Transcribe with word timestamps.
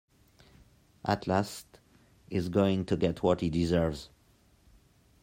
At 1.05 1.27
last 1.27 1.79
he’s 2.27 2.49
going 2.49 2.85
to 2.85 2.97
get 2.97 3.21
what 3.21 3.41
he 3.41 3.51
deserves! 3.51 4.09